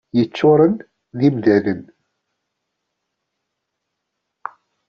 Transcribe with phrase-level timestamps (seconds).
[0.17, 0.75] Yeččuren
[1.17, 1.81] d imdanen.